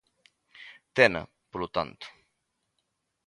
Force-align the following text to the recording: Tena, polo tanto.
Tena, 0.95 1.21
polo 1.51 1.67
tanto. 1.77 2.05